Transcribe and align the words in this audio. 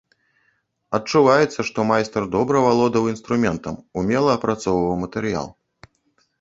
Адчуваецца, 0.97 1.59
што 1.69 1.85
майстар 1.91 2.23
добра 2.37 2.57
валодаў 2.69 3.03
інструментам, 3.13 3.79
умела 4.03 4.31
апрацоўваў 4.39 5.01
матэрыял. 5.07 5.47